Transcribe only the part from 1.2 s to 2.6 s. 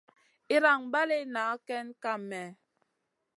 nah kam miguè.